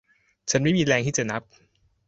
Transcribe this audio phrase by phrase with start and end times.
[0.49, 1.43] ฉันไม่มีแรงที่จะนับ